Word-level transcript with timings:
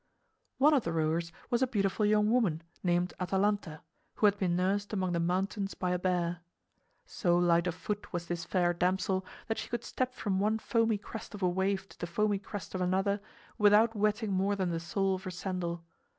One 0.57 0.73
of 0.73 0.83
the 0.83 0.91
rowers 0.91 1.31
was 1.51 1.61
a 1.61 1.67
beautiful 1.67 2.07
young 2.07 2.31
woman 2.31 2.63
named 2.81 3.13
Atalanta, 3.19 3.83
who 4.15 4.25
had 4.25 4.35
been 4.39 4.55
nursed 4.55 4.93
among 4.93 5.11
the 5.11 5.19
mountains 5.19 5.75
by 5.75 5.91
a 5.91 5.99
bear. 5.99 6.39
So 7.05 7.37
light 7.37 7.67
of 7.67 7.75
foot 7.75 8.11
was 8.11 8.25
this 8.25 8.43
fair 8.43 8.73
damsel 8.73 9.23
that 9.47 9.59
she 9.59 9.69
could 9.69 9.83
step 9.83 10.15
from 10.15 10.39
one 10.39 10.57
foamy 10.57 10.97
crest 10.97 11.35
of 11.35 11.43
a 11.43 11.49
wave 11.49 11.87
to 11.89 11.99
the 11.99 12.07
foamy 12.07 12.39
crest 12.39 12.73
of 12.73 12.81
another 12.81 13.21
without 13.59 13.95
wetting 13.95 14.31
more 14.33 14.55
than 14.55 14.71
the 14.71 14.79
sole 14.79 15.13
of 15.13 15.23
her 15.25 15.29
sandal. 15.29 15.83